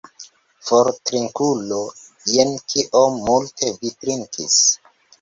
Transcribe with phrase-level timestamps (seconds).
[0.69, 1.79] For, drinkulo,
[2.39, 4.63] jen kiom multe vi drinkis!